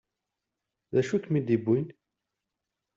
[0.93, 1.87] D acu i kem-id-yewwin?